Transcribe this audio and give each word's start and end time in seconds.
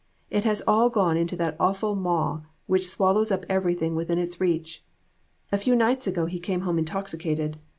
It 0.31 0.45
has 0.45 0.63
all 0.65 0.89
gone 0.89 1.15
into 1.15 1.35
that 1.35 1.55
awful 1.59 1.93
maw 1.93 2.41
which 2.65 2.87
swal 2.87 3.13
lows 3.13 3.31
up 3.31 3.45
everything 3.47 3.93
within 3.93 4.17
its 4.17 4.41
reach. 4.41 4.83
A 5.51 5.59
few 5.59 5.75
nights 5.75 6.07
ago 6.07 6.25
he 6.25 6.39
came 6.39 6.61
home 6.61 6.79
intoxicated. 6.79 7.59